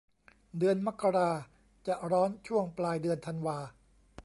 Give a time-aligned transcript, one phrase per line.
[0.57, 1.31] เดือนมกรา
[1.87, 3.57] จะร้อนช่วงปลายเดือนธันวา